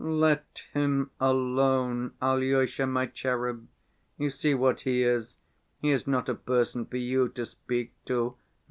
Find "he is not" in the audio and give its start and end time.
5.79-6.27